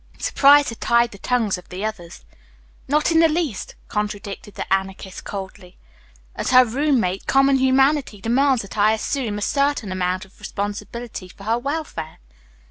Surprise 0.17 0.69
had 0.69 0.81
tied 0.81 1.11
the 1.11 1.19
tongues 1.19 1.59
of 1.59 1.69
the 1.69 1.85
others. 1.85 2.25
"Not 2.87 3.11
in 3.11 3.19
the 3.19 3.27
least," 3.29 3.75
contradicted 3.87 4.55
the 4.55 4.73
Anarchist 4.73 5.23
coldly. 5.25 5.77
"As 6.35 6.49
her 6.49 6.65
roommate, 6.65 7.27
common 7.27 7.57
humanity 7.57 8.19
demands 8.19 8.63
that 8.63 8.79
I 8.79 8.93
assume 8.93 9.37
a 9.37 9.43
certain 9.43 9.91
amount 9.91 10.25
of 10.25 10.39
responsibility 10.39 11.27
for 11.29 11.43
her 11.43 11.59
welfare." 11.59 12.17